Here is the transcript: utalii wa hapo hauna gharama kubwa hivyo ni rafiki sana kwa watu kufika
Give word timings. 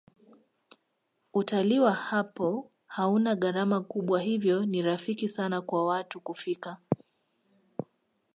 utalii 1.33 1.79
wa 1.79 1.93
hapo 1.93 2.71
hauna 2.87 3.35
gharama 3.35 3.81
kubwa 3.81 4.21
hivyo 4.21 4.65
ni 4.65 4.81
rafiki 4.81 5.29
sana 5.29 5.61
kwa 5.61 5.87
watu 5.87 6.19
kufika 6.19 6.77